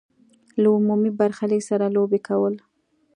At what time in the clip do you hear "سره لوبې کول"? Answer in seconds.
1.69-2.55